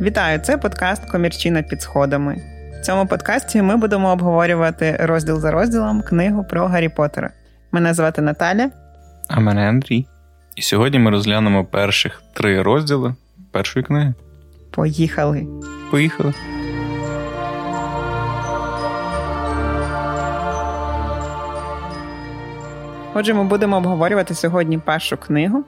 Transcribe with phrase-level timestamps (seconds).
[0.00, 0.38] Вітаю!
[0.38, 2.36] Це подкаст Комірчина під сходами.
[2.80, 7.30] В цьому подкасті ми будемо обговорювати розділ за розділом книгу про Гаррі Поттера.
[7.72, 8.70] Мене звати Наталя.
[9.28, 10.06] А мене Андрій.
[10.56, 13.14] І сьогодні ми розглянемо перших три розділи
[13.52, 14.14] першої книги.
[14.70, 15.46] Поїхали.
[15.90, 16.34] Поїхали.
[23.18, 25.64] Отже, ми будемо обговорювати сьогодні першу книгу.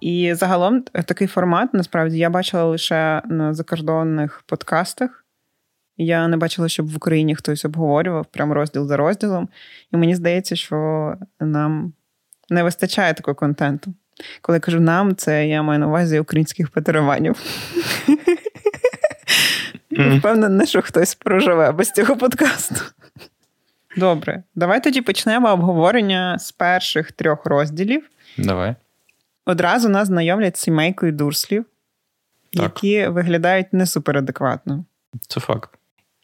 [0.00, 5.24] І загалом такий формат насправді я бачила лише на закордонних подкастах.
[5.96, 9.48] Я не бачила, щоб в Україні хтось обговорював прям розділ за розділом.
[9.92, 11.92] І мені здається, що нам
[12.50, 13.94] не вистачає такого контенту.
[14.42, 17.36] Коли я кажу нам, це я маю на увазі українських патерованів.
[19.90, 20.18] Mm.
[20.18, 22.74] Впевнена, що хтось проживе без цього подкасту.
[23.96, 28.10] Добре, давай тоді почнемо обговорення з перших трьох розділів.
[28.38, 28.74] Давай.
[29.46, 31.64] Одразу нас знайомлять з сімейкою дурслів,
[32.52, 32.62] так.
[32.62, 34.84] які виглядають не суперадекватно.
[35.28, 35.70] Це факт.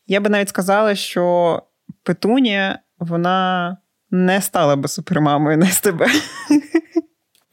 [0.07, 1.62] Я би навіть сказала, що
[2.03, 3.77] Петунія вона
[4.11, 6.03] не стала би супермамою на СТБ.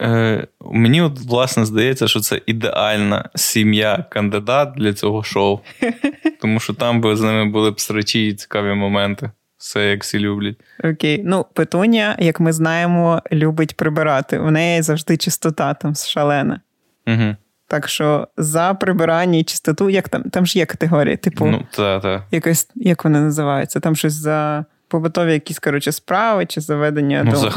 [0.02, 5.60] Е, Мені от власне здається, що це ідеальна сім'я кандидат для цього шоу.
[6.42, 9.32] Тому що там би з ними були б срачі і цікаві моменти.
[9.66, 10.56] Все, як всі люблять.
[10.84, 11.22] Окей.
[11.26, 14.40] Ну, Петуня, як ми знаємо, любить прибирати.
[14.40, 16.62] У неї завжди чистота там шалена.
[17.08, 17.36] Угу.
[17.68, 22.00] Так що за прибирання і чистоту, як там Там ж є категорії, типу, ну, та,
[22.00, 22.26] та.
[22.32, 23.80] якось, як вони називаються?
[23.80, 27.38] Там щось за побутові якісь, коротше, справи чи заведення ну, до...
[27.38, 27.50] за,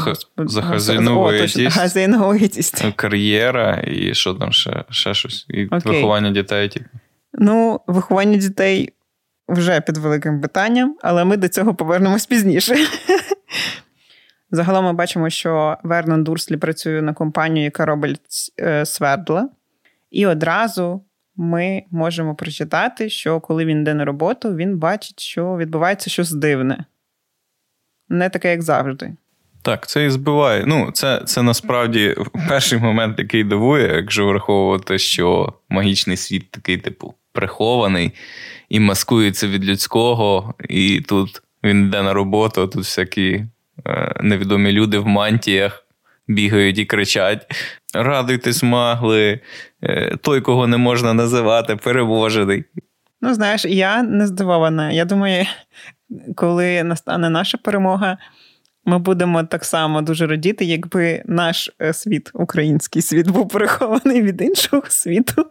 [0.61, 1.59] хазяйновитість.
[2.95, 5.45] кар'єра і що там ще ще щось.
[5.49, 5.79] І Окей.
[5.85, 6.69] виховання дітей.
[6.69, 6.85] Типу.
[7.33, 8.93] Ну, виховання дітей
[9.49, 12.75] вже під великим питанням, але ми до цього повернемось пізніше.
[14.51, 19.49] Загалом ми бачимо, що Вернон Дурслі працює на компанію, яка робить е, свердла.
[20.11, 21.03] І одразу
[21.35, 26.85] ми можемо прочитати, що коли він йде на роботу, він бачить, що відбувається щось дивне.
[28.09, 29.13] Не таке, як завжди.
[29.61, 30.63] Так, це і збиває.
[30.67, 32.15] Ну, це це насправді
[32.49, 38.11] перший момент, який дивує, якщо враховувати, що магічний світ такий, типу, прихований
[38.69, 43.45] і маскується від людського, і тут він йде на роботу, тут всякі
[43.85, 45.85] е, невідомі люди в мантіях
[46.27, 47.47] бігають і кричать:
[47.93, 49.39] Радуйтесь, магли,
[49.83, 52.63] е, той, кого не можна називати, переможений.
[53.21, 54.91] Ну, знаєш, я не здивована.
[54.91, 55.45] Я думаю,
[56.35, 58.17] коли настане наша перемога.
[58.89, 64.41] Ми будемо так само дуже радіти, якби наш е, світ, український світ, був перехований від
[64.41, 65.45] іншого світу,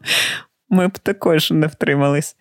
[0.68, 2.36] ми б також не втримались.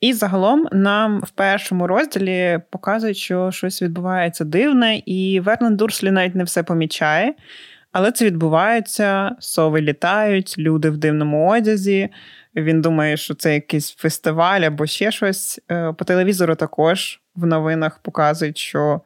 [0.00, 6.34] І загалом нам в першому розділі показують, що щось відбувається дивне, і Вернон Дурслі навіть
[6.34, 7.34] не все помічає.
[7.92, 12.08] Але це відбувається, сови літають, люди в дивному одязі.
[12.56, 15.60] Він думає, що це якийсь фестиваль або ще щось.
[15.70, 19.00] Е, по телевізору також в новинах показують, що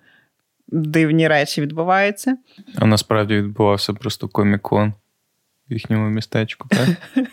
[0.68, 2.36] дивні речі відбуваються.
[2.78, 4.92] А насправді відбувався просто комікон
[5.70, 6.88] в їхньому містечку, так?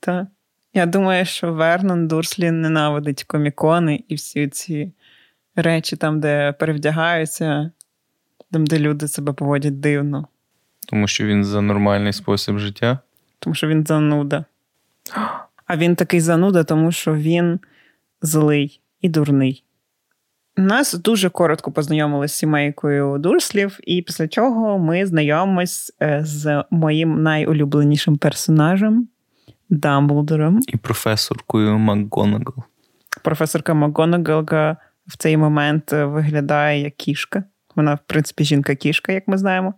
[0.00, 0.26] Так.
[0.74, 4.92] Я думаю, що Вернон Дурслі ненавидить комікони і всі ці
[5.56, 7.70] речі, там, де перевдягаються,
[8.52, 10.28] там, де люди себе поводять дивно.
[10.88, 12.98] Тому що він за нормальний спосіб життя?
[13.38, 14.44] Тому що він зануда.
[15.66, 17.60] А він такий зануда, тому що він
[18.22, 19.64] злий і дурний.
[20.56, 27.22] Нас дуже коротко познайомили з сімейкою Дурслів, і після чого ми знайомимось е, з моїм
[27.22, 29.08] найулюбленішим персонажем
[29.70, 30.60] Дамблдором.
[30.68, 32.54] І професоркою МакГонагал.
[33.22, 37.44] Професорка МакГонагалка в цей момент е, виглядає як кішка.
[37.76, 39.74] Вона, в принципі, жінка-кішка, як ми знаємо.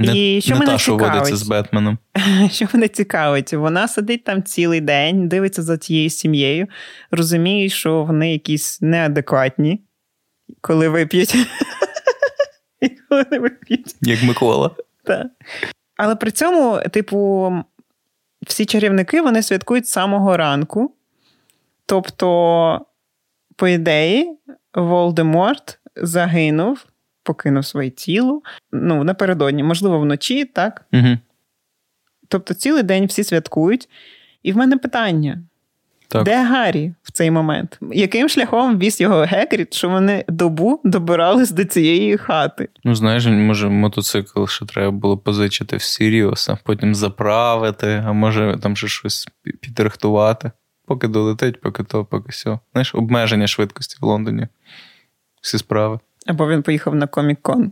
[0.00, 1.98] Не, І що не мене та, що водиться з Бетменом.
[2.50, 6.66] Що мене цікавить, вона сидить там цілий день, дивиться за тією сім'єю,
[7.10, 9.80] розуміє, що вони якісь неадекватні,
[10.60, 11.34] коли вип'ють.
[13.08, 13.96] коли не вип'ють.
[14.00, 14.70] Як Микола.
[15.04, 15.26] Так.
[15.96, 17.52] Але при цьому, типу,
[18.46, 20.94] всі чарівники вони святкують з самого ранку.
[21.86, 22.86] Тобто,
[23.56, 24.38] по ідеї,
[24.74, 26.86] Волдеморт загинув,
[27.22, 28.42] покинув своє тіло.
[28.72, 30.86] Ну, напередодні, можливо, вночі, так?
[30.92, 31.18] Угу.
[32.28, 33.88] Тобто, цілий день всі святкують.
[34.42, 35.42] І в мене питання:
[36.08, 36.24] так.
[36.24, 37.78] де Гаррі в цей момент?
[37.92, 42.68] Яким шляхом віз його Гекріт, що вони добу добирались до цієї хати?
[42.84, 48.76] Ну, знаєш, може, мотоцикл ще треба було позичити в Сіріуса, потім заправити, а може там
[48.76, 49.28] ще щось
[49.60, 50.50] підрихтувати.
[50.86, 52.58] Поки долетить, поки то, поки все.
[52.72, 54.48] Знаєш, обмеження швидкості в Лондоні.
[55.42, 55.98] Всі справи.
[56.26, 57.70] Або він поїхав на Комік-кон.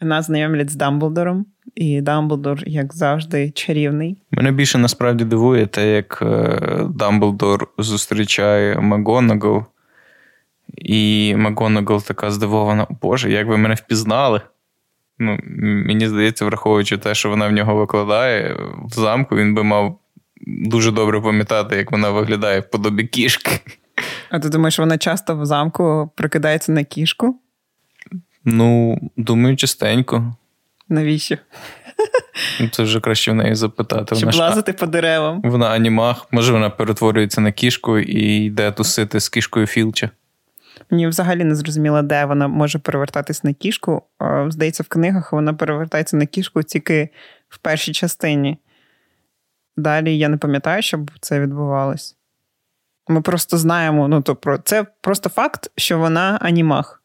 [0.00, 4.16] Нас знайомлять з Дамблдором, і Дамблдор, як завжди, чарівний.
[4.30, 6.58] Мене більше насправді дивує те, як е,
[6.90, 9.64] Дамблдор зустрічає Магонагал,
[10.76, 14.40] і Магонагал така здивована: Боже, як ви мене впізнали?
[15.18, 15.38] Ну,
[15.86, 19.98] Мені здається, враховуючи те, що вона в нього викладає в замку, він би мав
[20.46, 23.60] дуже добре пам'ятати, як вона виглядає в подобі кішки.
[24.32, 27.40] А ти думаєш, вона часто в замку прикидається на кішку?
[28.44, 30.34] Ну, думаю, частенько.
[30.88, 31.36] Навіщо?
[32.60, 34.14] Ну, це вже краще в неї запитати.
[34.14, 35.40] Щоб вона лазити по деревам.
[35.44, 40.10] Вона анімах, може, вона перетворюється на кішку і йде тусити з кішкою Філча.
[40.90, 44.02] Мені взагалі не зрозуміло, де вона може перевертатись на кішку.
[44.48, 47.08] Здається, в книгах вона перевертається на кішку тільки
[47.48, 48.58] в першій частині.
[49.76, 52.16] Далі я не пам'ятаю, щоб це відбувалось.
[53.08, 57.02] Ми просто знаємо, ну то про це просто факт, що вона анімах.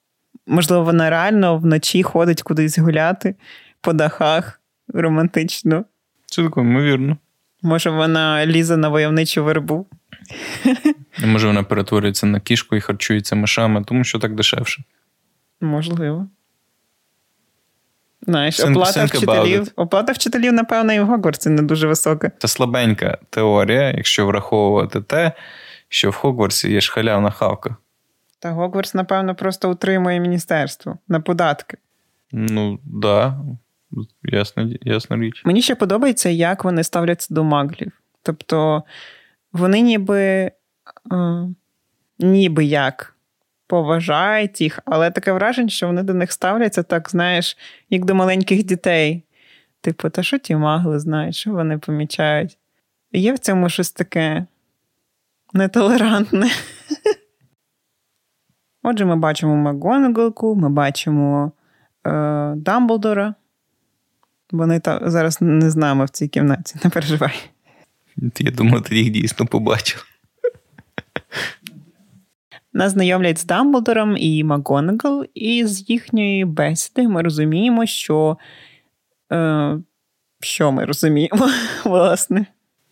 [0.48, 3.36] Можливо, вона реально вночі ходить кудись гуляти
[3.82, 4.62] по дахах
[4.94, 5.86] романтично.
[6.26, 7.18] Це таке, ймовірно.
[7.62, 9.88] Може, вона лізе на войовничу вербу.
[11.26, 14.84] Може, вона перетворюється на кішку і харчується мишами, тому що так дешевше.
[15.62, 16.28] Можливо.
[18.22, 22.32] Знаєш, think, оплата think вчителів, оплата вчителів, напевно, і в Гогвартсі не дуже висока.
[22.38, 25.32] Це слабенька теорія, якщо враховувати те,
[25.90, 27.76] що в Хогвартсі є ж халявна хавка.
[28.40, 31.78] Та Гогвартс, напевно, просто утримує міністерство на податки.
[32.32, 32.86] Ну, так.
[32.86, 33.40] Да.
[34.24, 35.42] Ясна, ясна річ.
[35.46, 37.92] Мені ще подобається, як вони ставляться до маглів.
[38.24, 38.84] Тобто
[39.54, 40.52] вони ніби е,
[42.20, 43.16] ніби як
[43.68, 47.58] поважають їх, але таке враження, що вони до них ставляться так, знаєш,
[47.90, 49.24] як до маленьких дітей.
[49.82, 52.58] Типу, та що ті магли знають, що вони помічають?
[53.12, 54.46] Є в цьому щось таке
[55.58, 56.50] нетолерантне.
[58.84, 61.52] Отже, ми бачимо Макгонагалку, ми бачимо
[62.08, 63.36] е, Дамблдора.
[64.52, 67.34] Вони та, зараз не з нами в цій кімнаті, не переживай.
[68.40, 70.06] Я думаю, ти їх дійсно побачив.
[72.74, 78.38] Нас знайомлять з Дамблдором і Макгонагал, і з їхньої бесіди ми розуміємо, що
[79.32, 79.78] е,
[80.40, 81.50] що ми розуміємо,
[81.86, 82.46] власне.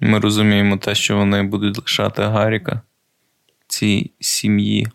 [0.06, 2.81] Ми розуміємо те, що вони будуть лишати Гаріка
[3.68, 4.88] цій сім'ї.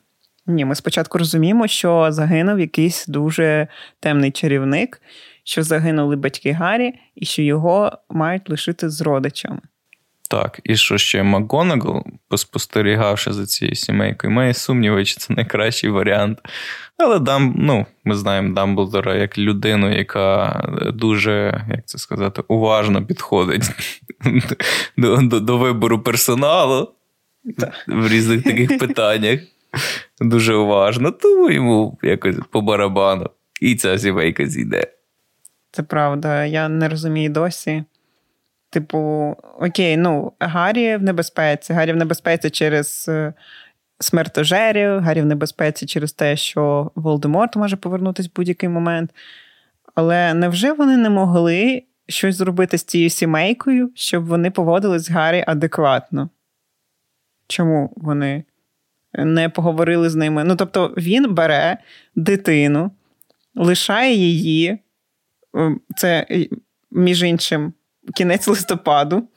[0.47, 3.69] Ні, ми спочатку розуміємо, що загинув якийсь дуже
[4.01, 5.03] темний чарівник,
[5.45, 9.61] що загинули батьки Гаррі, і що його мають лишити з родичами.
[10.31, 16.39] Так, і що ще Макгонагал, поспостерігавши за цією сімейкою, має сумніви, чи це найкращий варіант.
[16.97, 20.63] Але Дам, ну, ми знаємо Дамблдора як людину, яка
[20.95, 23.71] дуже, як це сказати, уважно підходить
[24.97, 26.93] до до, до вибору персоналу
[27.87, 29.41] в різних таких питаннях.
[30.21, 33.31] Дуже уважно, тому йому якось по барабану.
[33.61, 34.87] І ця сімейка зійде.
[35.71, 36.45] Це правда.
[36.45, 37.85] Я не розумію досі.
[38.71, 38.99] Типу,
[39.59, 41.73] окей, ну, Гаррі в небезпеці.
[41.73, 43.33] Гаррі в небезпеці через е,
[43.99, 49.11] смертожерів, Гаррі в небезпеці через те, що Волдеморт може повернутися в будь-який момент.
[49.95, 55.45] Але невже вони не могли щось зробити з цією сімейкою, щоб вони поводились з Гаррі
[55.47, 56.31] адекватно?
[57.47, 58.45] Чому вони
[59.15, 60.45] не поговорили з ними?
[60.45, 61.79] Ну, тобто, він бере
[62.17, 62.91] дитину,
[63.55, 64.79] лишає її.
[65.97, 66.27] Це,
[66.91, 67.73] між іншим,
[68.15, 69.29] кінець листопаду.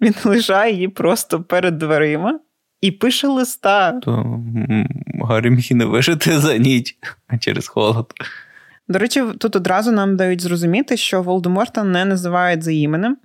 [0.00, 2.40] Він лишає її просто перед дверима
[2.80, 3.92] і пише листа.
[3.92, 4.40] То
[5.24, 6.96] Гаррі міг не вижити за ніч
[7.40, 8.12] через холод.
[8.88, 13.16] До речі, тут одразу нам дають зрозуміти, що Волдеморта не називають за іменем,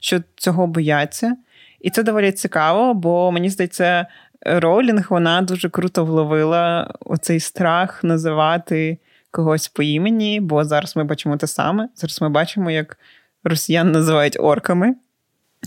[0.00, 1.36] що цього бояться.
[1.80, 4.06] І це доволі цікаво, бо мені здається,
[4.46, 8.98] Роулінг вона дуже круто вловила оцей страх називати
[9.30, 11.88] когось по імені, бо зараз ми бачимо те саме.
[11.94, 12.98] Зараз ми бачимо, як
[13.44, 14.94] росіян називають орками.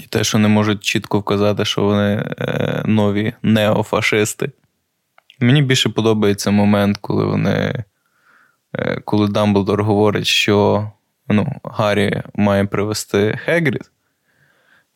[0.04, 4.52] І те, що не можуть чітко вказати, що вони е, нові неофашисти.
[5.40, 7.84] Мені більше подобається момент, коли вони.
[8.74, 10.88] Е, коли Дамблдор говорить, що
[11.28, 13.92] ну, Гаррі має привезти Хегрід.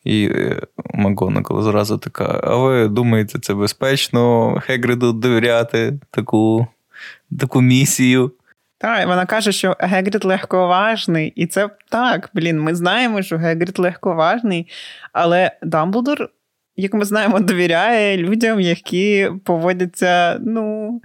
[0.04, 0.60] І е,
[0.94, 6.66] Макгонагал зразу така: а ви думаєте, це безпечно Хегриду довіряти таку,
[7.40, 8.32] таку місію?
[8.80, 14.68] Так, вона каже, що Гегрід легковажний, і це так, блін, ми знаємо, що Гегрід легковажний,
[15.12, 16.30] але Дамблдор,
[16.76, 21.00] як ми знаємо, довіряє людям, які поводяться, ну,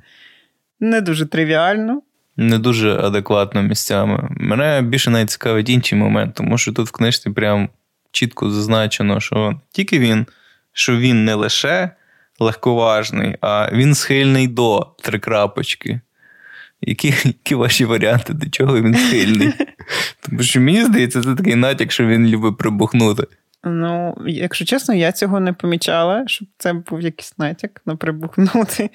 [0.79, 2.01] не дуже тривіально.
[2.37, 4.27] Не дуже адекватно місцями.
[4.29, 7.69] Мене більше навіть цікавить інший момент, тому що тут в книжці прям
[8.11, 10.25] чітко зазначено, що тільки він,
[10.73, 11.89] що він не лише
[12.39, 16.01] легковажний, а він схильний до три крапочки
[16.81, 19.53] Які які ваші варіанти, до чого він схильний?
[20.21, 23.27] Тому що мені здається, це такий натяк, що він любить прибухнути.
[23.63, 28.89] Ну, якщо чесно, я цього не помічала, щоб це був якийсь натяк на прибухнути.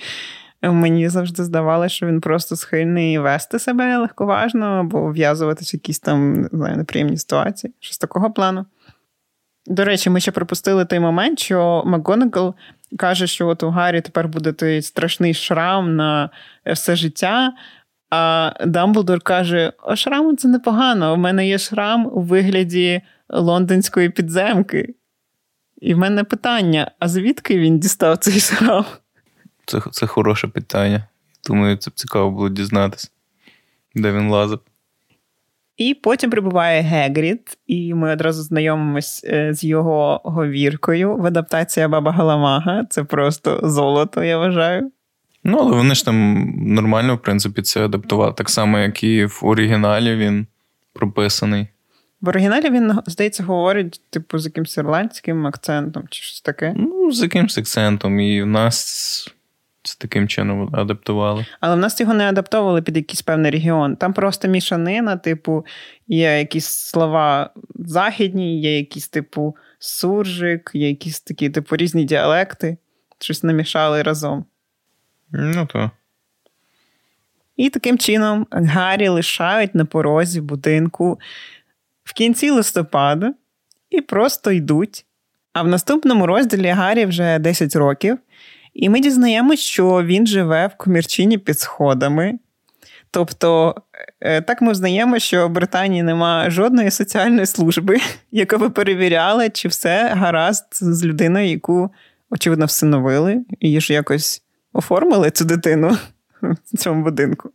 [0.62, 6.32] Мені завжди здавалося, що він просто схильний вести себе легковажно або в'язуватися в якісь там
[6.32, 7.72] не знаю, неприємні ситуації.
[7.80, 8.66] Щось такого плану.
[9.66, 12.54] До речі, ми ще пропустили той момент, що МакГонагал
[12.98, 16.30] каже, що от у Гаррі тепер буде той страшний шрам на
[16.66, 17.52] все життя.
[18.10, 21.14] А Дамблдор каже: а шрам це непогано.
[21.14, 24.94] У мене є шрам у вигляді лондонської підземки.
[25.80, 28.84] І в мене питання: а звідки він дістав цей шрам?
[29.66, 31.04] Це це хороше питання.
[31.46, 33.08] Думаю, це б цікаво було дізнатися,
[33.94, 34.60] де він лазив.
[35.80, 42.12] І потім прибуває Гегрід, і ми одразу знайомимось е, з його говіркою в адаптація Баба
[42.12, 42.84] Галамага.
[42.90, 44.90] Це просто золото, я вважаю.
[45.44, 48.32] Ну, але вони ж там нормально, в принципі, це адаптували.
[48.32, 50.46] Так само, як і в оригіналі він
[50.92, 51.66] прописаний.
[52.20, 56.74] В оригіналі він, здається, говорить, типу, з якимось ірландським акцентом чи щось таке.
[56.76, 58.20] Ну, з якимось акцентом.
[58.20, 59.34] І в нас
[59.82, 61.46] це таким чином адаптували.
[61.60, 63.96] Але в нас його не адаптовували під якийсь певний регіон.
[63.96, 65.66] Там просто мішанина, типу,
[66.08, 72.76] є якісь слова західні, є якісь, типу, суржик, є якісь такі, типу, різні діалекти.
[73.18, 74.44] Щось намішали разом.
[75.30, 75.90] Ну то.
[77.56, 81.18] І таким чином Гаррі лишають на порозі будинку
[82.04, 83.34] в кінці листопада
[83.90, 85.06] і просто йдуть.
[85.52, 88.18] А в наступному розділі Гаррі вже 10 років,
[88.74, 92.38] і ми дізнаємося, що він живе в комірчині під сходами.
[93.10, 93.74] Тобто,
[94.20, 97.98] е, так ми взнаємо, що в Британії немає жодної соціальної служби,
[98.30, 101.90] яка би перевіряла, чи все гаразд з людиною, яку,
[102.30, 105.96] очевидно, всиновили, і ж якось оформили цю дитину
[106.42, 107.50] в цьому будинку.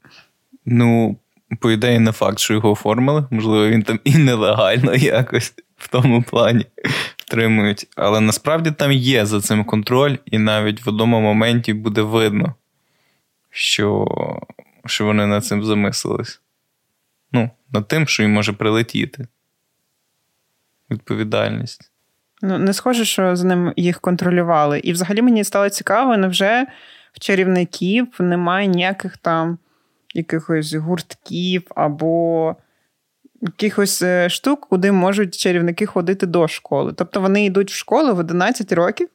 [0.66, 1.18] Ну,
[1.60, 3.28] по ідеї, не факт, що його оформили.
[3.32, 6.66] Можливо, він там і нелегально якось в тому плані
[7.18, 7.88] втримують.
[7.96, 12.56] Але насправді там є за цим контроль, і навіть в одному моменті буде видно,
[13.50, 14.08] що
[14.86, 16.42] що вони над цим замислились.
[17.32, 19.28] Ну, над тим, що їм може прилетіти.
[20.92, 21.92] Відповідальність.
[22.42, 24.80] Ну, не схоже, що за ним їх контролювали.
[24.80, 26.68] І взагалі мені стало цікаво, невже
[27.14, 29.58] в чарівників немає ніяких там
[30.14, 32.56] якихось гуртків або
[33.46, 36.94] якихось е, штук, куди можуть чарівники ходити до школи.
[36.94, 39.10] Тобто вони йдуть в школу в 11 років,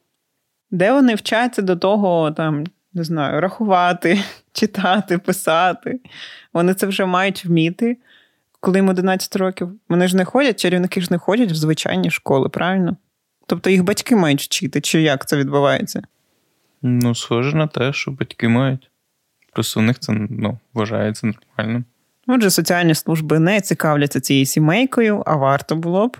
[0.71, 4.21] де вони вчаться до того, там, не знаю, рахувати,
[4.53, 6.01] читати, писати.
[6.53, 7.97] Вони це вже мають вміти.
[8.61, 12.49] Коли їм 11 років, вони ж не ходять, чарівники ж не ходять в звичайні школи,
[12.49, 12.97] правильно?
[13.47, 16.03] Тобто їх батьки мають вчити, чи як це відбувається?
[16.83, 18.91] Ну, схоже на те, що батьки мають.
[19.53, 21.85] Просто у них це ну, вважається нормальним.
[22.33, 26.17] Отже, соціальні служби не цікавляться цією сімейкою, а варто було б.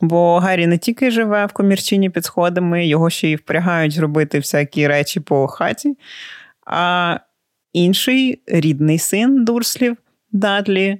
[0.00, 4.86] Бо Гаррі не тільки живе в комірчині під сходами, його ще й впрягають робити всякі
[4.86, 5.96] речі по хаті.
[6.66, 7.16] А
[7.72, 9.96] інший рідний син Дурслів
[10.32, 10.98] Дадлі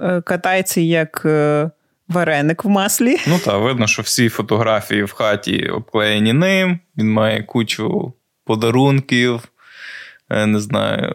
[0.00, 1.70] е, катається як е,
[2.08, 3.16] вареник в маслі.
[3.28, 6.78] Ну так, видно, що всі фотографії в хаті обклеєні ним.
[6.96, 8.12] Він має кучу
[8.44, 9.48] подарунків,
[10.30, 11.14] не знаю,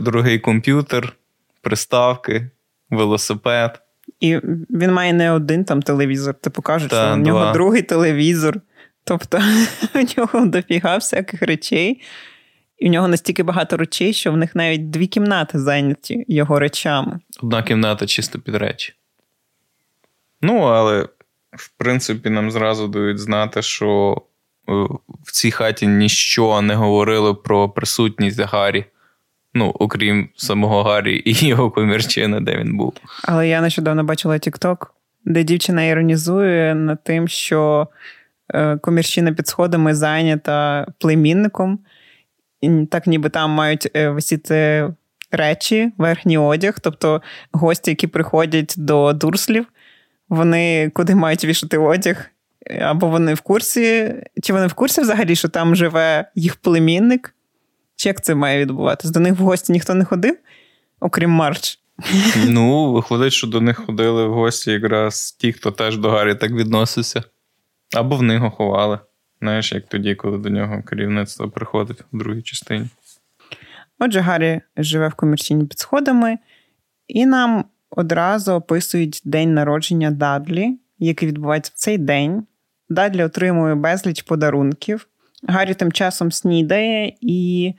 [0.00, 1.16] дорогий комп'ютер,
[1.60, 2.50] приставки,
[2.90, 3.80] велосипед.
[4.20, 4.36] І
[4.70, 6.34] він має не один там телевізор.
[6.34, 8.60] Ти покажеш, що у нього другий телевізор.
[9.04, 9.38] Тобто
[9.94, 12.00] у нього дофіга всяких речей.
[12.78, 17.20] І в нього настільки багато речей, що в них навіть дві кімнати зайняті його речами.
[17.42, 18.94] Одна кімната чисто під речі.
[20.42, 21.08] Ну, але,
[21.52, 24.20] в принципі, нам зразу дають знати, що е,
[24.66, 28.84] в цій хаті ніщо не говорили про присутність Гаррі.
[29.54, 32.94] Ну, окрім самого Гаррі і його комірчини, де він був.
[33.22, 34.86] Але я нещодавно бачила TikTok,
[35.24, 37.88] де дівчина іронізує над тим, що
[38.54, 41.78] е, комірчина під сходами зайнята племінником,
[42.60, 44.88] і так ніби там мають е, висіти
[45.30, 49.66] речі, верхній одяг, тобто гості, які приходять до дурслів,
[50.28, 52.30] вони куди мають вішати одяг.
[52.80, 57.34] Або вони в курсі, чи вони в курсі взагалі, що там живе їх племінник,
[57.96, 59.14] чи як це має відбуватися?
[59.14, 60.36] До них в гості ніхто не ходив,
[61.00, 61.78] окрім Марч.
[62.48, 66.52] Ну, виходить, що до них ходили в гості якраз ті, хто теж до Гаррі так
[66.52, 67.22] відносився.
[67.96, 68.98] Або в них ховали.
[69.40, 72.88] Знаєш, як тоді, коли до нього керівництво приходить в другій частині.
[73.98, 76.38] Отже, Гаррі живе в комерційні під сходами,
[77.08, 82.46] і нам одразу описують день народження Дадлі, який відбувається в цей день.
[82.88, 85.08] Дадлі отримує безліч подарунків.
[85.48, 87.72] Гаррі тим часом снідає і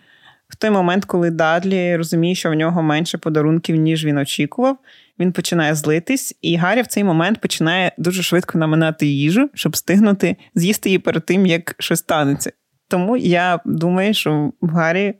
[0.49, 4.77] в той момент, коли Дадлі розуміє, що в нього менше подарунків, ніж він очікував,
[5.19, 10.37] він починає злитись, і Гаррі в цей момент починає дуже швидко наминати їжу, щоб встигнути
[10.55, 12.51] з'їсти її перед тим, як щось станеться.
[12.87, 15.13] Тому я думаю, що в Гаррі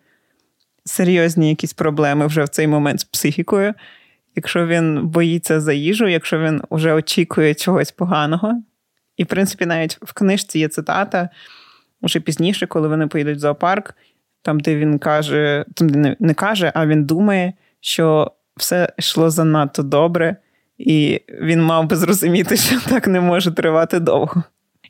[0.86, 3.74] серйозні якісь проблеми вже в цей момент з психікою.
[4.36, 8.62] Якщо він боїться за їжу, якщо він вже очікує чогось поганого.
[9.18, 11.30] І, в принципі, навіть в книжці є цитата
[12.02, 13.96] вже пізніше, коли вони поїдуть в зоопарк,
[14.42, 19.84] там, де він каже, там де не каже, а він думає, що все йшло занадто
[19.84, 20.36] добре,
[20.78, 24.44] і він мав би зрозуміти, що так не може тривати довго.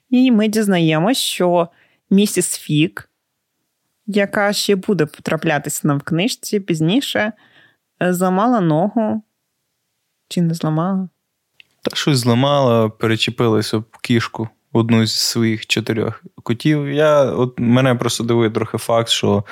[0.10, 1.67] І ми дізнаємось, що
[2.10, 3.10] місіс Фік,
[4.05, 7.34] яка ще буде потраплятися нам в книжці пізніше,
[8.01, 9.24] е, зламала ногу.
[10.27, 11.10] Чи не зламала?
[11.86, 16.89] Та щось зламала, перечепилась об кішку одну з своїх чотирьох котів.
[16.89, 19.44] Я, от Мене просто дивує трохи факт, що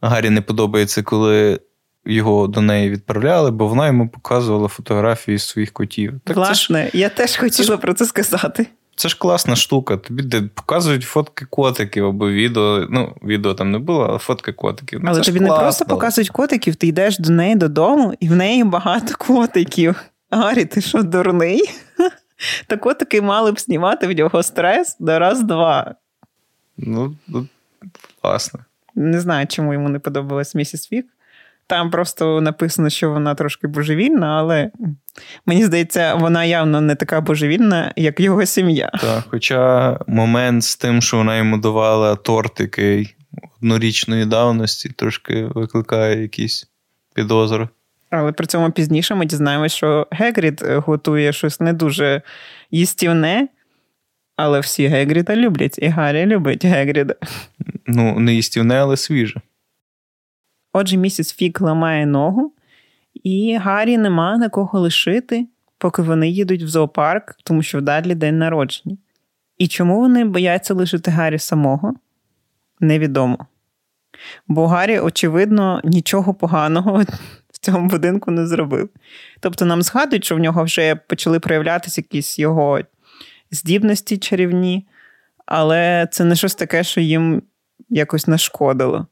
[0.00, 1.60] Гаррі не подобається, коли
[2.06, 6.12] його до неї відправляли, бо вона йому показувала фотографії своїх котів.
[6.24, 8.66] Так Власне, це ж, я теж хотіла це про це сказати.
[8.96, 9.96] Це ж класна штука.
[9.96, 12.86] Тобі де показують фотки котиків або відео.
[12.90, 15.00] Ну, відео там не було, але фотки котиків.
[15.02, 18.64] Ну, але тобі не просто показують котиків, ти йдеш до неї додому, і в неї
[18.64, 19.96] багато котиків.
[20.36, 21.70] Гаррі, ти що, дурний?
[22.66, 25.94] Так котики мали б знімати в нього стрес до раз-два.
[26.78, 27.46] Ну, ну,
[28.22, 28.60] власне.
[28.94, 31.06] Не знаю, чому йому не подобалась місіс Вік.
[31.66, 34.70] Там просто написано, що вона трошки божевільна, але
[35.46, 38.90] мені здається, вона явно не така божевільна, як його сім'я.
[39.00, 43.14] Так, Хоча момент з тим, що вона йому давала тортики
[43.56, 46.68] однорічної давності, трошки викликає якісь
[47.14, 47.68] підозри.
[48.16, 52.22] Але при цьому пізніше ми дізнаємося, що Гегрід готує щось не дуже
[52.70, 53.48] їстівне,
[54.36, 57.14] але всі Гегріда люблять, і Гаррі любить Гегріда.
[57.86, 59.40] Ну, не їстівне, але свіже.
[60.72, 62.52] Отже, місіс Фік ламає ногу,
[63.14, 65.46] і Гаррі нема на кого лишити,
[65.78, 68.96] поки вони їдуть в зоопарк, тому що в Дадлі день народження.
[69.58, 71.94] І чому вони бояться лишити Гаррі самого?
[72.80, 73.46] Невідомо.
[74.48, 77.04] Бо Гаррі, очевидно, нічого поганого
[77.66, 78.88] цьому будинку не зробив.
[79.40, 82.80] Тобто нам згадують, що в нього вже почали проявлятися якісь його
[83.50, 84.86] здібності чарівні,
[85.46, 87.42] але це не щось таке, що їм
[87.88, 89.06] якось нашкодило.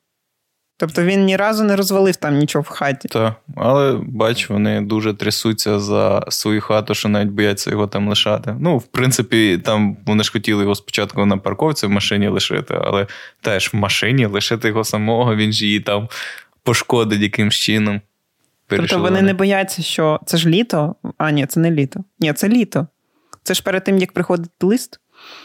[0.77, 3.09] Тобто він ні разу не розвалив там нічого в хаті.
[3.09, 8.57] Так, але бач, вони дуже трясуться за свою хату, що навіть бояться його там лишати.
[8.61, 13.07] Ну, в принципі, там вони ж хотіли його спочатку на парковці в машині лишити, але
[13.41, 16.09] теж в машині лишити його самого, він ж її там
[16.63, 18.01] пошкодить якимсь чином.
[18.67, 22.05] Тобто вони не бояться, що це ж літо, а ні, це не літо.
[22.21, 22.87] Ні, це літо.
[23.43, 25.01] Це ж перед тим, як приходить лист.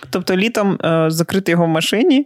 [0.10, 2.26] Тобто літом е, закрити його в машині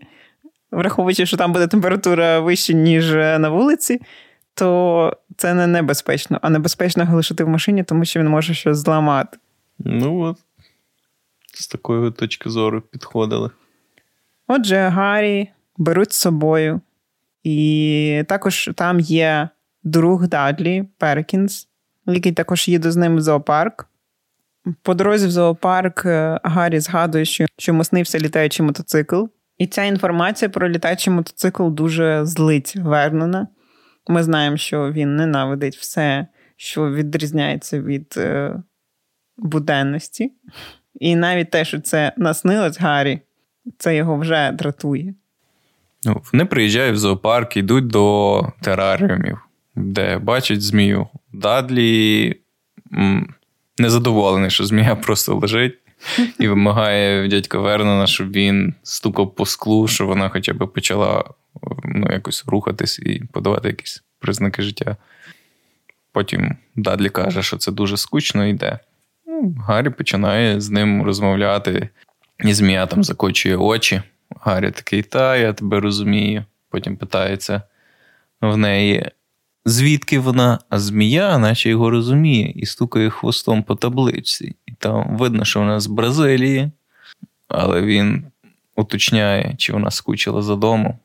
[0.73, 4.01] враховуючи, що там буде температура вища, ніж е, на вулиці,
[4.53, 8.77] то це не небезпечно, а небезпечно його лишити в машині, тому що він може щось
[8.77, 9.37] зламати.
[9.79, 10.37] Ну от,
[11.53, 13.49] з такої точки зору підходили.
[14.47, 16.81] Отже, Гаррі беруть з собою.
[17.43, 19.49] І також там є
[19.83, 21.67] друг Дадлі Перкінс,
[22.05, 23.87] який також їде з ним в зоопарк.
[24.81, 29.23] По дорозі в зоопарк е, Гаррі згадує, що йому снився літаючий мотоцикл,
[29.57, 33.47] і ця інформація про літачий мотоцикл дуже злить Вернона.
[34.07, 38.55] Ми знаємо, що він ненавидить все, що відрізняється від е,
[39.37, 40.33] буденності.
[40.99, 43.19] І навіть те, що це наснилось Гаррі,
[43.77, 45.13] це його вже дратує.
[46.05, 49.37] Ну, Вони приїжджають в зоопарк, йдуть до тераріумів,
[49.75, 51.07] де бачать змію.
[51.33, 52.35] Дадлі
[53.77, 55.79] незадоволений, що змія просто лежить
[56.39, 61.23] і вимагає дядька Вернона, щоб він стукав по склу, щоб вона хоча б почала
[61.83, 64.97] ну, якось рухатись і подавати якісь признаки життя.
[66.11, 68.79] Потім Дадлі каже, що це дуже скучно йде.
[69.25, 71.89] Ну, Гаррі починає з ним розмовляти,
[72.43, 74.01] і змія там закочує очі.
[74.41, 76.45] Гаррі такий, та, я тебе розумію.
[76.69, 77.61] Потім питається
[78.41, 79.11] в неї,
[79.65, 84.55] звідки вона, а змія, наче його розуміє, і стукає хвостом по табличці.
[84.65, 86.71] І там видно, що вона з Бразилії,
[87.47, 88.25] але він
[88.75, 90.97] уточняє, чи вона скучила за домом,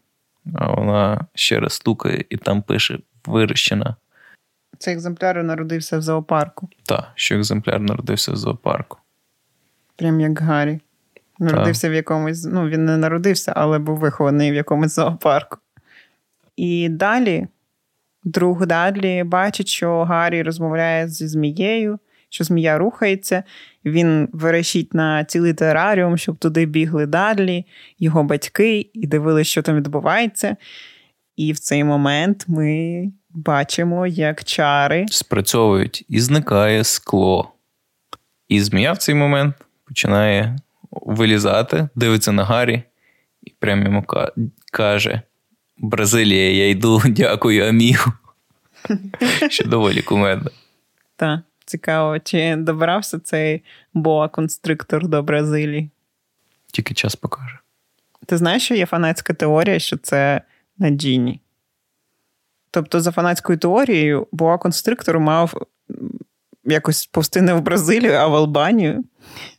[0.55, 3.97] а вона ще раз стукає і там пише вирощена.
[4.79, 6.69] Цей екземпляр народився в зоопарку.
[6.85, 8.99] Так, що екземпляр народився в зоопарку.
[9.97, 10.81] Прям як Гаррі.
[11.39, 11.93] Народився так.
[11.93, 15.59] в якомусь, ну, він не народився, але був вихований в якомусь зоопарку.
[16.57, 17.47] І далі
[18.25, 23.43] Друг Дадлі бачить, що Гаррі розмовляє зі змією, що змія рухається.
[23.85, 27.67] Він верещить на цілий тераріум, щоб туди бігли Дадлі,
[27.99, 30.57] його батьки, і дивилися, що там відбувається.
[31.37, 37.53] І в цей момент ми бачимо, як чари спрацьовують і зникає скло.
[38.49, 39.55] І змія в цей момент
[39.85, 40.57] починає
[40.91, 42.83] вилізати, дивиться на Гаррі
[43.43, 44.05] і прямо йому
[44.73, 45.23] каже:
[45.79, 48.13] Бразилія, я йду, дякую, амігу.
[49.51, 50.51] Що доволі кумедно.
[51.17, 53.63] Так, цікаво, чи добирався цей
[53.95, 55.91] боа-конструктор до Бразилії?
[56.73, 57.59] Тільки час покаже.
[58.27, 60.41] Ти знаєш, що є фанатська теорія, що це
[60.79, 61.41] на Джіні?
[62.71, 65.67] Тобто, за фанатською теорією, боа-конструктор мав
[66.65, 69.05] якось повсти не в Бразилію, а в Албанію,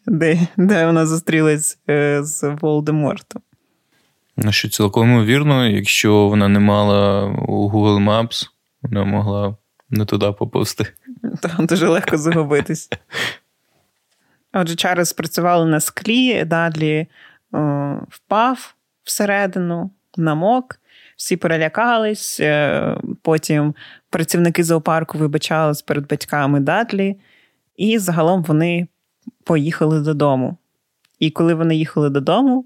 [0.05, 3.41] де де вона зустрілась е, з Волдемортом.
[4.43, 8.49] Ну, що цілком вірно, якщо вона не мала у Google Maps,
[8.81, 9.55] вона могла
[9.89, 10.85] не туди поповсти.
[11.41, 12.89] Там дуже легко загубитись.
[14.53, 17.07] Отже, чари спрацювали на склі, Дадлі
[17.51, 20.79] о, впав всередину, намок,
[21.15, 22.39] всі перелякались.
[22.39, 23.75] Е, потім
[24.09, 27.19] працівники зоопарку вибачались перед батьками Дадлі,
[27.77, 28.87] і загалом вони
[29.43, 30.57] поїхали додому.
[31.19, 32.65] І коли вони їхали додому,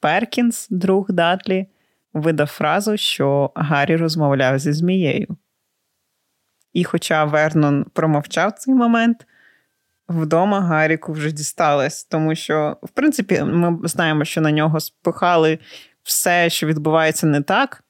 [0.00, 1.66] Перкінс, друг Дадлі,
[2.12, 5.36] видав фразу, що Гаррі розмовляв зі змією.
[6.72, 9.26] І хоча Вернон промовчав цей момент,
[10.08, 15.58] вдома Гарріку вже дісталось, тому що, в принципі, ми знаємо, що на нього спихали
[16.02, 17.84] все, що відбувається не так.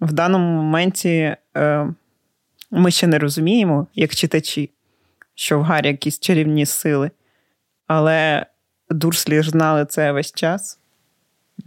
[0.00, 1.86] В даному моменті е,
[2.70, 4.70] ми ще не розуміємо, як читачі,
[5.34, 7.10] що в Гаррі якісь чарівні сили.
[7.86, 8.46] Але
[8.90, 10.79] Дурслі ж знали це весь час.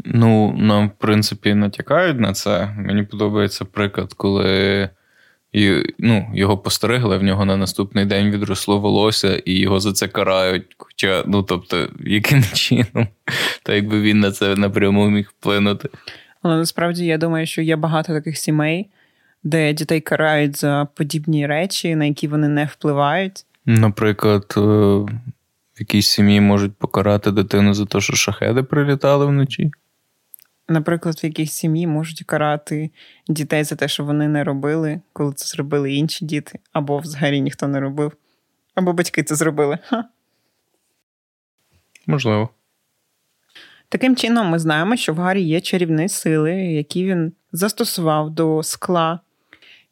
[0.05, 2.75] Ну, нам, в принципі, натякають на це.
[2.77, 4.89] Мені подобається приклад, коли
[5.53, 10.07] і, ну, його постерегли, в нього на наступний день відросло волосся, і його за це
[10.07, 10.75] карають.
[10.77, 13.07] Хоча, ну, тобто, яким чином,
[13.63, 15.89] та якби він на це напряму міг вплинути.
[16.41, 18.89] Але насправді я думаю, що є багато таких сімей,
[19.43, 23.45] де дітей карають за подібні речі, на які вони не впливають.
[23.65, 29.71] Наприклад, е, в якійсь сім'ї можуть покарати дитину за те, що шахеди прилітали вночі.
[30.67, 32.91] Наприклад, в якійсь сім'ї можуть карати
[33.27, 37.67] дітей за те, що вони не робили, коли це зробили інші діти, або взагалі ніхто
[37.67, 38.11] не робив,
[38.75, 39.77] або батьки це зробили.
[39.83, 40.05] Ха.
[42.07, 42.49] Можливо.
[43.89, 49.19] Таким чином, ми знаємо, що в Гаррі є чарівні сили, які він застосував до скла.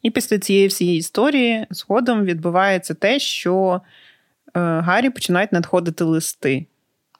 [0.02, 3.80] І після цієї всієї історії згодом відбувається те, що
[4.46, 6.66] е, Гаррі починають надходити листи,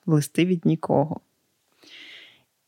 [0.07, 1.21] листи від нікого.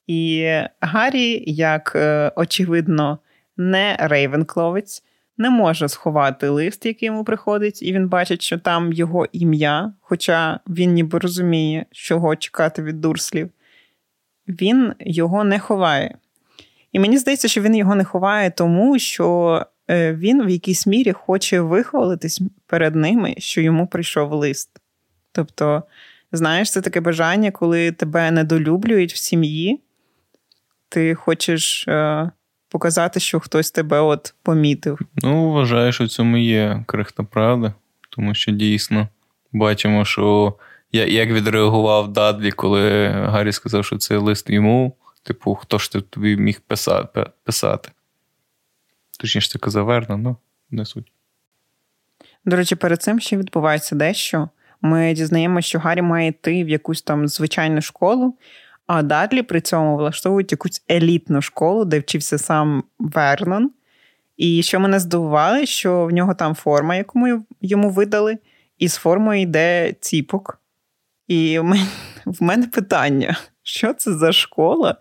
[0.06, 3.18] І Гаррі, як е, очевидно,
[3.56, 5.02] не рейвенкловець,
[5.38, 10.60] не може сховати лист, який йому приходить, і він бачить, що там його ім'я, хоча
[10.68, 13.50] він ніби розуміє, чого чекати від дурслів.
[14.48, 16.18] Він його не ховає.
[16.92, 21.12] І мені здається, що він його не ховає, тому що е, він в якійсь мірі
[21.12, 24.70] хоче вихвалитись перед ними, що йому прийшов лист.
[25.32, 25.82] Тобто,
[26.32, 29.80] знаєш, це таке бажання, коли тебе недолюблюють в сім'ї,
[30.94, 32.30] ти хочеш е,
[32.68, 34.98] показати, що хтось тебе от помітив.
[35.16, 37.74] Ну, вважаю, що в цьому є крихта правда,
[38.10, 39.08] тому що дійсно
[39.52, 40.54] бачимо, що
[40.92, 44.96] я, як відреагував Дадлі, коли Гаррі сказав, що це лист йому.
[45.22, 46.60] Типу, хто ж ти тобі міг
[47.44, 47.90] писати?
[49.20, 50.36] Точніше, це казав Верно, ну,
[50.70, 51.12] не суть.
[52.44, 54.48] До речі, перед цим ще відбувається дещо.
[54.80, 58.34] Ми дізнаємося, що Гаррі має йти в якусь там звичайну школу,
[58.86, 63.70] а Дадлі при цьому влаштовують якусь елітну школу, де вчився сам Вернон.
[64.36, 68.38] І що мене здивувало, що в нього там форма, яку йому видали,
[68.78, 70.60] і з формою йде ціпок.
[71.28, 71.58] І
[72.26, 74.96] в мене питання: що це за школа,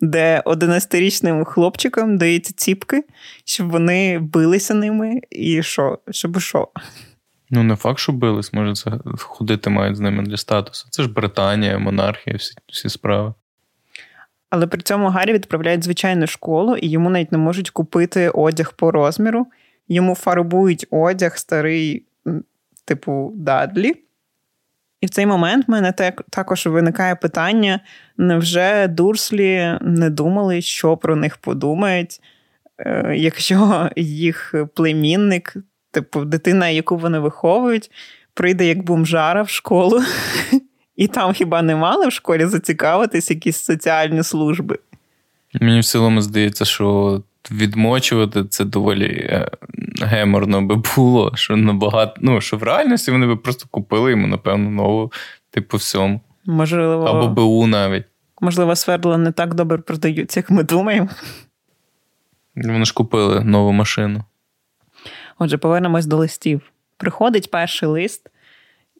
[0.00, 3.04] де 11-річним хлопчикам дають ціпки,
[3.44, 5.98] щоб вони билися ними, і що?
[6.10, 6.68] Щоб що?
[7.50, 10.86] Ну, не факт, що бились, може, це ходити мають з ними для статусу.
[10.90, 13.34] Це ж Британія, монархія, всі всі справи.
[14.50, 18.90] Але при цьому Гаррі відправляють звичайну школу, і йому навіть не можуть купити одяг по
[18.90, 19.46] розміру.
[19.88, 22.04] Йому фарбують одяг старий,
[22.84, 23.94] типу Дадлі.
[25.00, 25.92] І в цей момент в мене
[26.30, 27.80] також виникає питання:
[28.16, 32.20] невже Дурслі не думали, що про них подумають,
[32.78, 35.56] е, якщо їх племінник
[35.90, 37.90] Типу, дитина, яку вони виховують,
[38.34, 40.02] прийде як бомжара в школу,
[40.96, 44.78] і там хіба не мали в школі зацікавитись якісь соціальні служби?
[45.60, 49.50] Мені в цілому здається, що відмочувати це доволі е,
[50.02, 52.14] геморно би було, що набагато.
[52.20, 55.12] Ну, що в реальності вони би просто купили йому, напевно, нову,
[55.50, 56.20] типу, всьому.
[56.46, 57.04] Можливо.
[57.04, 58.04] Або БУ навіть.
[58.40, 61.08] Можливо, свердла не так добре продаються, як ми думаємо.
[62.56, 64.24] Вони ж купили нову машину.
[65.38, 66.72] Отже, повернемось до листів.
[66.96, 68.30] Приходить перший лист,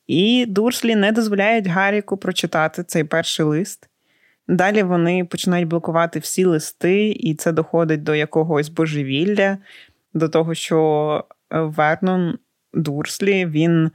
[0.06, 3.88] і Дурслі не дозволяють Гаріку прочитати цей перший лист.
[4.48, 9.58] Далі вони починають блокувати всі листи, і це доходить до якогось божевілля,
[10.14, 12.38] до того, що е, Вернон
[12.74, 13.90] Дурслі він,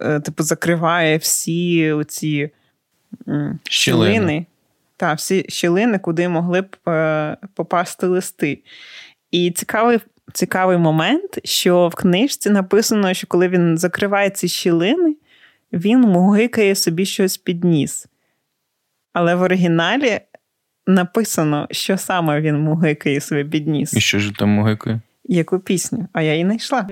[0.00, 2.50] е, типу, закриває всі ці
[3.64, 4.46] щілини.
[4.96, 8.58] Так, всі щілини, куди могли б е, попасти листи.
[9.30, 9.98] І цікавий
[10.32, 15.16] цікавий момент, що в книжці написано, що коли він закриває ці щілини,
[15.72, 18.06] він мугикає собі щось під ніс.
[19.12, 20.20] Але в оригіналі
[20.86, 23.94] написано, що саме він мугикає собі під ніс.
[23.94, 25.00] І що ж там мугикає?
[25.24, 26.08] Яку пісню?
[26.12, 26.86] А я її знайшла.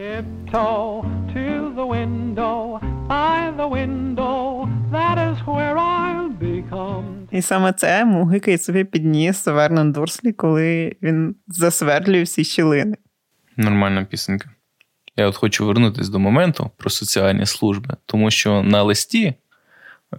[7.31, 12.97] І саме це мугикає собі підніс Вернон Дурслі, коли він засвердлює всі щілини.
[13.59, 14.51] Нормальна пісенька.
[15.17, 19.35] Я от хочу вернутися до моменту про соціальні служби, тому що на листі,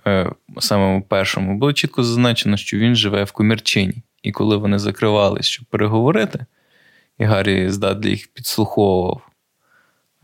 [0.08, 3.94] е, самому першому, було чітко зазначено, що він живе в комірчині.
[4.24, 6.46] І коли вони закривались, щоб переговорити,
[7.20, 9.22] і Гаррі з їх підслуховував,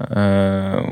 [0.01, 0.86] е,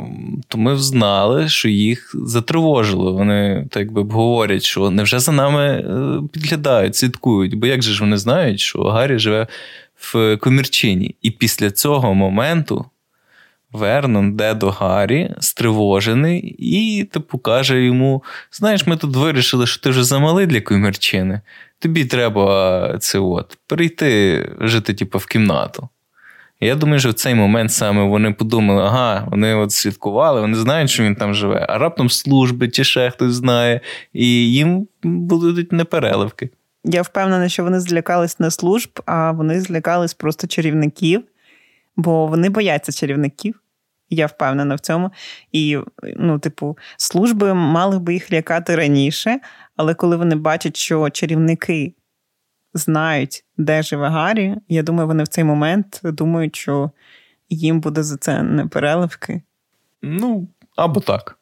[0.47, 3.13] то ми взнали, що їх затривожило.
[3.13, 7.55] Вони так би говорять, що невже за нами е, підглядають, слідкують.
[7.55, 9.47] Бо як же ж вони знають, що Гаррі живе
[10.03, 11.15] в комірчині?
[11.21, 12.85] І після цього моменту.
[13.71, 19.89] Вернон йде до Гаррі, стривожений, і типу каже йому: Знаєш, ми тут вирішили, що ти
[19.89, 21.41] вже замалий для комірчини.
[21.79, 25.89] Тобі треба це от, перейти жити, типу, в кімнату.
[26.59, 30.89] Я думаю, що в цей момент саме вони подумали, ага, вони от слідкували, вони знають,
[30.89, 33.81] що він там живе, а раптом служби чи ще хтось знає,
[34.13, 36.49] і їм будуть непереливки.
[36.83, 41.23] Я впевнена, що вони злякались не служб, а вони злякались просто чарівників,
[41.95, 43.59] бо вони бояться чарівників.
[44.09, 45.11] Я впевнена в цьому.
[45.51, 45.79] І,
[46.17, 49.39] ну, типу, служби мали би їх лякати раніше,
[49.75, 51.93] але коли вони бачать, що чарівники
[52.73, 56.91] знають, де живе Гаррі, я думаю, вони в цей момент думають, що
[57.49, 59.41] їм буде за це не переливки.
[60.01, 61.39] Ну, або так.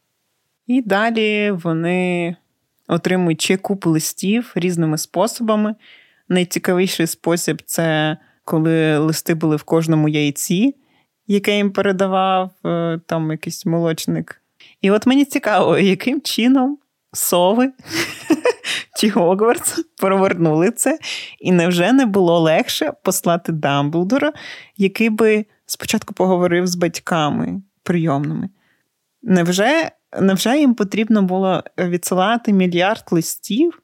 [0.68, 2.36] І далі вони
[2.92, 5.76] отримують ще купу листів різними способами.
[6.30, 10.76] Найцікавіший спосіб це коли листи були в кожному яйці,
[11.28, 14.42] яке їм передавав е, там якийсь молочник.
[14.82, 16.78] І от мені цікаво, яким чином
[17.14, 17.72] сови
[19.00, 21.00] чи Гогвартс провернули це,
[21.40, 24.34] і невже не було легше послати Дамблдора,
[24.78, 28.50] який би спочатку поговорив з батьками прийомними?
[29.22, 33.82] Невже, Невже їм потрібно було відсилати мільярд листів,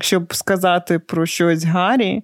[0.00, 2.22] щоб сказати про щось Гаррі?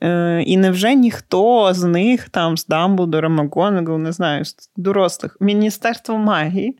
[0.00, 6.18] Е, і невже ніхто з них, там, з Дамблдора, МакГонагал, не знаю, з дорослих, Міністерство
[6.18, 6.76] магії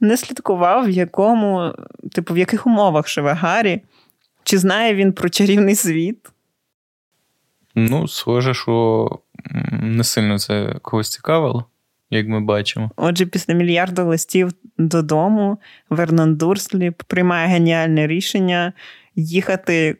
[0.00, 1.74] не слідкував, в якому,
[2.12, 3.82] типу, в яких умовах живе Гаррі?
[4.44, 6.28] Чи знає він про чарівний світ?
[7.74, 9.08] Ну, схоже, що
[9.72, 11.64] не сильно це когось цікавило,
[12.10, 12.90] як ми бачимо.
[12.96, 15.58] Отже, після мільярда листів додому
[15.90, 18.72] Вернон Дурслі приймає геніальне рішення
[19.16, 19.96] їхати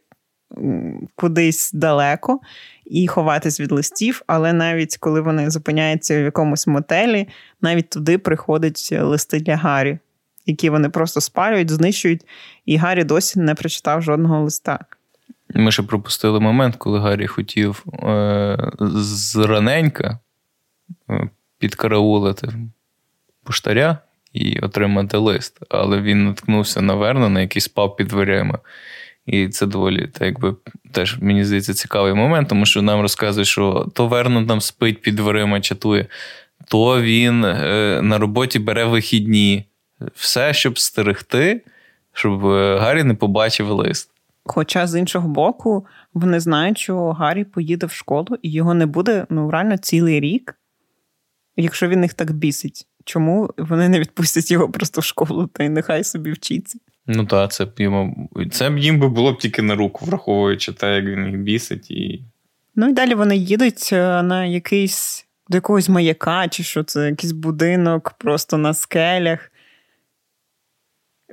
[1.15, 2.41] кудись далеко
[2.87, 7.29] і ховатись від листів, але навіть коли вони зупиняються в якомусь мотелі,
[7.61, 9.99] навіть туди приходять листи для Гаррі,
[10.47, 12.27] які вони просто спалюють, знищують,
[12.67, 14.79] і Гаррі досі не прочитав жодного листа.
[15.55, 20.19] Ми ще пропустили момент, коли Гаррі хотів е- зраненька
[21.61, 22.49] підкараулити
[23.45, 23.99] поштаря
[24.33, 28.59] і отримати лист, але він наткнувся на Вернона, який спав під дверима.
[29.27, 30.57] І це доволі так якби
[30.93, 35.15] теж мені здається цікавий момент, тому що нам розказують, що то Вернон там спить під
[35.15, 36.07] дверима, чатує,
[36.69, 39.65] то він е, на роботі бере вихідні.
[40.15, 41.63] Все, щоб стерегти,
[42.13, 44.11] щоб е, Гаррі не побачив лист.
[44.45, 49.27] Хоча з іншого боку, вони знають, що Гаррі поїде в школу і його не буде
[49.31, 50.60] ну, реально цілий рік,
[51.61, 52.87] якщо він їх так бісить.
[53.05, 56.79] Чому вони не відпустять його просто в школу та й нехай собі вчиться?
[57.07, 60.73] Ну так, це б йому це б їм би було б тільки на руку, враховуючи
[60.73, 61.91] те, як він їх бісить.
[61.91, 62.25] і...
[62.75, 67.33] Ну і далі вони їдуть е, на якийсь до якогось маяка, чи що це якийсь
[67.33, 69.53] будинок просто на скелях.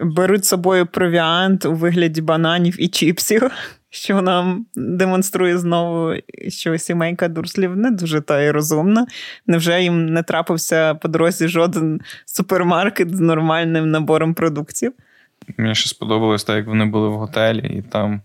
[0.01, 3.51] Беруть з собою провіант у вигляді бананів і чіпсів,
[3.89, 6.13] що нам демонструє знову,
[6.47, 9.07] що сімейка дурслів не дуже та й розумна.
[9.47, 14.93] Невже їм не трапився по дорозі жоден супермаркет з нормальним набором продуктів?
[15.57, 18.21] Мені ще сподобалось так, як вони були в готелі, і там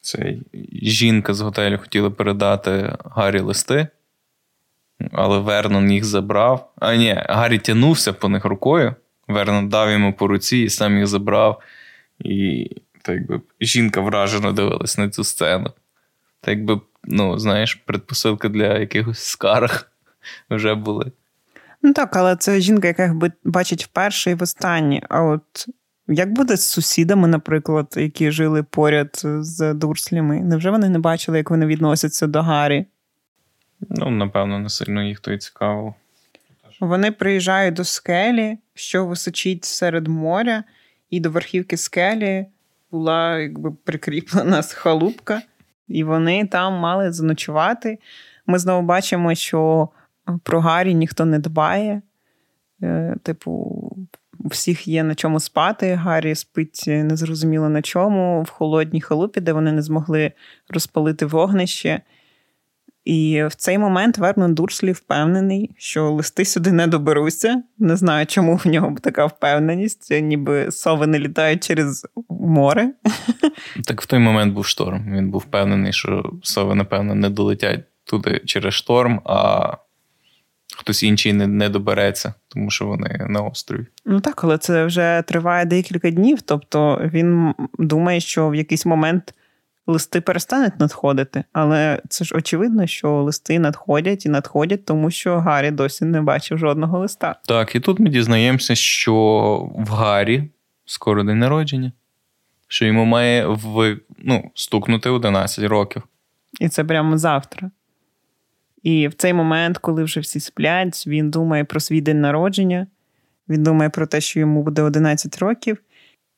[0.00, 0.42] цей
[0.82, 3.88] жінка з готелю хотіла передати Гаррі листи,
[5.12, 6.72] але Вернон їх забрав.
[6.76, 8.94] А ні, Гаррі тягнувся по них рукою.
[9.28, 11.62] Вернон дав йому по руці і сам їх забрав.
[12.18, 12.70] І
[13.08, 15.70] так би жінка вражено дивилась на цю сцену.
[16.40, 19.90] Так би, ну, знаєш, предпосилка для якихось скарг
[20.50, 21.12] вже були.
[21.82, 25.02] Ну так, але це жінка, яка їх бачить вперше і в останнє.
[25.08, 25.66] А от
[26.08, 30.40] як буде з сусідами, наприклад, які жили поряд з Дурслями?
[30.40, 32.86] Невже вони не бачили, як вони відносяться до Гаррі?
[33.80, 35.94] Ну, напевно, не сильно їх то й цікаво.
[36.80, 40.64] Вони приїжджають до скелі, що височить серед моря,
[41.10, 42.46] і до верхівки скелі
[42.90, 45.42] була якби прикріплена халупка,
[45.88, 47.98] і вони там мали заночувати.
[48.46, 49.88] Ми знову бачимо, що
[50.42, 52.02] про Гаррі ніхто не дбає.
[52.82, 53.52] Е, типу,
[54.38, 55.94] у всіх є на чому спати.
[55.94, 60.32] Гаррі спить незрозуміло на чому, в холодній халупі, де вони не змогли
[60.68, 62.00] розпалити вогнище.
[63.04, 67.62] І в цей момент Вернон Дурслі впевнений, що листи сюди не доберуться.
[67.78, 72.92] Не знаю, чому в нього така впевненість, ніби сови не літають через море.
[73.84, 75.12] Так в той момент був шторм.
[75.12, 79.72] Він був впевнений, що сови, напевно, не долетять туди через шторм, а
[80.76, 83.86] хтось інший не, не добереться, тому що вони на острові.
[84.06, 86.42] Ну так, але це вже триває декілька днів.
[86.42, 89.34] Тобто він думає, що в якийсь момент
[89.88, 95.70] листи перестануть надходити, але це ж очевидно, що листи надходять і надходять, тому що Гаррі
[95.70, 97.36] досі не бачив жодного листа.
[97.46, 99.14] Так, і тут ми дізнаємося, що
[99.74, 100.50] в Гаррі
[100.84, 101.92] скоро день народження,
[102.68, 106.02] що йому має в, ну, стукнути 11 років.
[106.60, 107.70] І це прямо завтра.
[108.82, 112.86] І в цей момент, коли вже всі сплять, він думає про свій день народження,
[113.48, 115.78] він думає про те, що йому буде 11 років,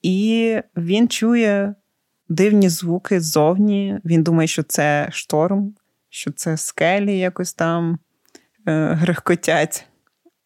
[0.02, 1.74] і він чує
[2.30, 3.98] дивні звуки ззовні.
[4.04, 5.74] Він думає, що це шторм,
[6.08, 7.98] що це скелі якось там
[8.68, 9.86] е, грехкотять.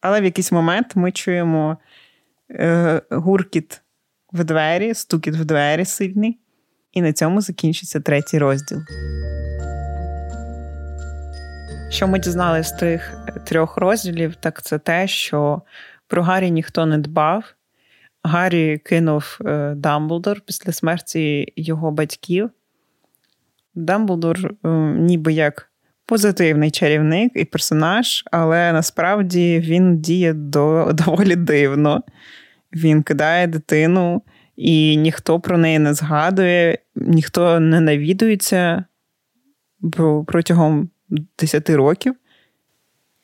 [0.01, 1.77] Але в якийсь момент ми чуємо
[2.51, 3.81] е, гуркіт
[4.33, 6.39] в двері, стукіт в двері сильний,
[6.91, 8.79] і на цьому закінчиться третій розділ.
[11.89, 13.13] Що ми дізналися з тих
[13.45, 15.61] трьох розділів, так це те, що
[16.07, 17.43] про Гаррі ніхто не дбав,
[18.25, 22.49] Гаррі кинув е, Дамблдор після смерті його батьків.
[23.75, 25.71] Дамблдор е, ніби як
[26.05, 32.03] позитивний чарівник і персонаж, але насправді він діє до, доволі дивно.
[32.73, 34.21] Він кидає дитину,
[34.55, 38.85] і ніхто про неї не згадує, ніхто не навідується
[40.27, 40.89] протягом
[41.39, 42.15] 10 років.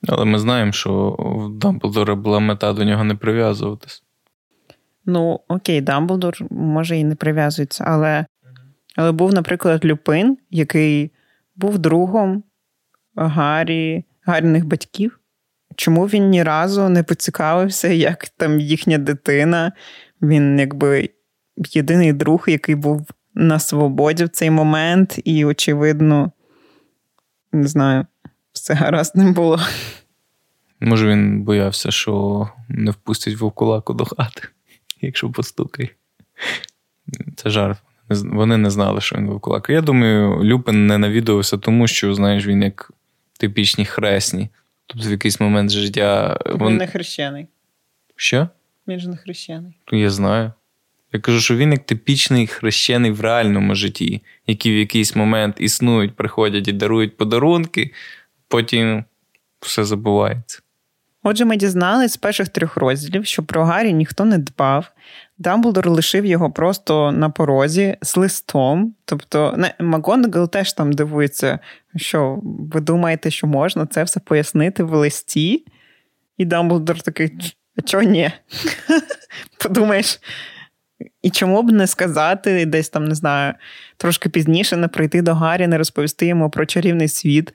[0.07, 4.03] Але ми знаємо, що в Дамблдора була мета до нього не прив'язуватись.
[5.05, 8.25] Ну, окей, Дамблдор може і не прив'язується, але
[8.95, 11.11] але був, наприклад, Люпин, який
[11.55, 12.43] був другом
[13.15, 15.19] Гаррі, Гаріних батьків.
[15.75, 19.71] Чому він ні разу не поцікавився, як там їхня дитина?
[20.21, 21.09] Він, якби,
[21.57, 26.31] єдиний друг, який був на свободі в цей момент, і, очевидно,
[27.51, 28.05] не знаю,
[28.53, 29.59] все гаразд не було.
[30.79, 34.47] Може, він боявся, що не впустять вовкулаку до хати
[35.01, 35.89] якщо постукає.
[37.35, 37.77] Це жарт.
[38.09, 39.69] Вони не знали, що він вовкулак.
[39.69, 42.91] Я думаю, Люпин не навідувався, тому що, знаєш, він як
[43.39, 44.49] типічні хресні.
[44.87, 46.39] Тобто в якийсь момент життя.
[46.45, 47.47] Він не хрещений.
[48.15, 48.47] Що?
[48.87, 49.73] Він ж не хрещений.
[49.91, 50.51] Я знаю.
[51.13, 56.15] Я кажу, що він як типічний хрещений в реальному житті, які в якийсь момент існують,
[56.15, 57.93] приходять і дарують подарунки,
[58.47, 59.03] потім
[59.59, 60.61] все забувається.
[61.23, 64.91] Отже, ми дізналися з перших трьох розділів, що про Гаррі ніхто не дбав.
[65.37, 68.95] Дамблдор лишив його просто на порозі з листом.
[69.05, 71.59] Тобто, Макгонагал теж там дивується,
[71.95, 75.65] що ви думаєте, що можна це все пояснити в листі?
[76.37, 78.31] І Дамблдор такий, а чого ні?
[79.63, 80.19] Подумаєш,
[81.21, 83.53] і чому б не сказати, десь там, не знаю,
[83.97, 87.53] трошки пізніше не прийти до Гаррі, не розповісти йому про чарівний світ.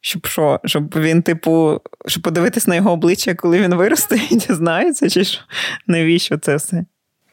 [0.00, 0.60] Щоб що?
[0.64, 5.40] Щоб він, типу, щоб подивитись на його обличчя, коли він виросте і дізнається, чи що?
[5.86, 6.84] Навіщо це все?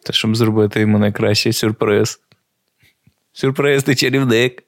[0.03, 2.19] Та щоб зробити йому найкращий сюрприз.
[3.33, 4.63] Сюрприз, ти чарівник.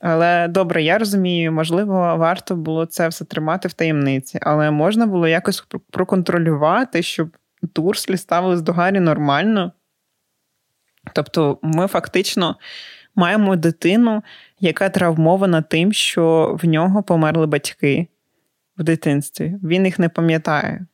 [0.00, 5.28] Але добре, я розумію, можливо, варто було це все тримати в таємниці, але можна було
[5.28, 7.36] якось проконтролювати, щоб
[7.72, 9.72] Турслі ставились до Гаррі нормально.
[11.12, 12.56] Тобто, ми фактично
[13.14, 14.22] маємо дитину,
[14.62, 18.06] яка травмована тим, що в нього померли батьки
[18.78, 19.54] в дитинстві.
[19.62, 20.86] Він їх не пам'ятає.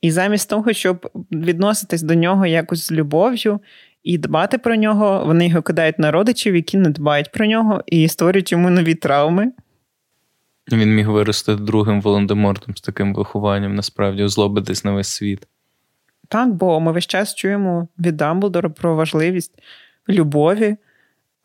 [0.00, 3.60] І замість того, щоб відноситись до нього якось з любов'ю
[4.02, 8.08] і дбати про нього, вони його кидають на родичів, які не дбають про нього і
[8.08, 9.52] створюють йому нові травми.
[10.72, 15.46] Він міг вирости другим Волан-де-Мортом з таким вихованням, насправді, озлобитись на весь світ.
[16.28, 19.62] Так, бо ми весь час чуємо від Дамблдора про важливість
[20.08, 20.76] любові,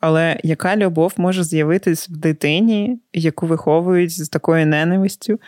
[0.06, 5.40] але яка любов може з'явитись в дитині, яку виховують з такою ненавистю?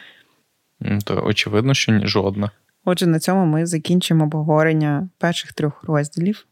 [1.05, 2.51] То очевидно, що ні, жодна.
[2.85, 6.47] Отже, на цьому ми закінчимо обговорення перших трьох розділів.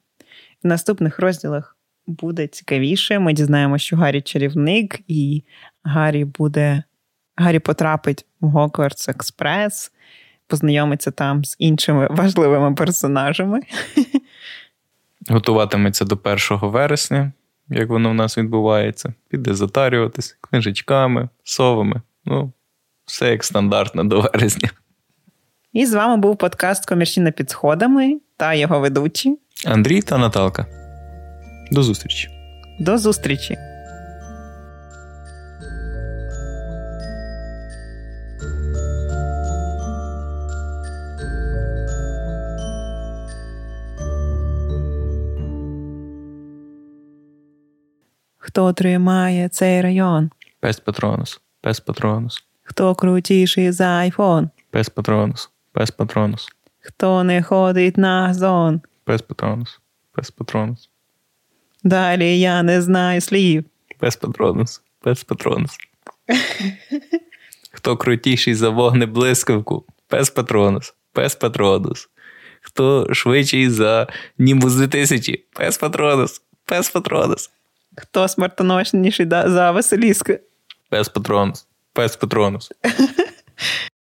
[0.64, 1.76] В наступних розділах
[2.07, 3.18] буде цікавіше.
[3.18, 5.42] Ми дізнаємося, що Гаррі чарівник, і
[5.82, 6.82] Гаррі буде.
[7.36, 9.92] Гаррі потрапить в Гоквардс Експрес,
[10.46, 13.61] познайомиться там з іншими важливими персонажами.
[15.28, 17.32] Готуватиметься до 1 вересня,
[17.68, 19.14] як воно в нас відбувається.
[19.28, 22.02] Піде затарюватись книжечками, совами.
[22.24, 22.52] Ну,
[23.06, 24.70] все як стандартно до вересня.
[25.72, 30.66] І з вами був подкаст Комірчина під сходами та його ведучі Андрій та Наталка.
[31.70, 32.28] До зустрічі.
[32.80, 33.76] До зустрічі!
[48.57, 50.30] Хто тримає цей район?
[50.61, 51.40] Пес Патронус.
[51.61, 52.44] Пес Патронус.
[52.62, 54.50] Хто крутіший за айфон?
[54.70, 55.50] Пес Патронус.
[55.72, 56.48] Пес Патронус.
[56.80, 58.80] Хто не ходить на зон?
[59.04, 59.80] Пес Патронус.
[60.12, 60.90] Пес Патронус.
[61.84, 63.64] Далі я не знаю слів.
[63.98, 64.82] Пес Патронус.
[65.00, 65.78] Пес Патронус.
[67.72, 69.84] Хто крутіший за вогнеблискавку?
[70.09, 70.94] Пес Патронус.
[71.12, 72.09] Пес Патронус.
[72.61, 74.07] Хто швидший за
[74.38, 75.44] Німбус 2000?
[75.52, 76.42] Пес Патронус.
[76.64, 77.50] Пес Патронус.
[77.97, 80.30] Хто смертоношніший за Василіск?
[80.90, 81.66] Пес Патронус.
[81.92, 82.72] Пес Патронус.